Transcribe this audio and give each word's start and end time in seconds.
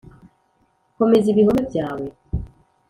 komeza 0.97 1.27
ibihome 1.29 1.61
byawe 1.69 2.07